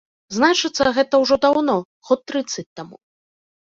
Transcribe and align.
Значыцца, 0.37 0.87
гэта 0.97 1.21
ўжо 1.25 1.35
даўно, 1.45 1.79
год 2.11 2.19
трыццаць 2.29 2.69
таму. 2.77 2.95